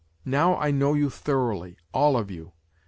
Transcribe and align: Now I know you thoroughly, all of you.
Now 0.25 0.57
I 0.57 0.71
know 0.71 0.95
you 0.95 1.11
thoroughly, 1.11 1.77
all 1.93 2.17
of 2.17 2.31
you. 2.31 2.53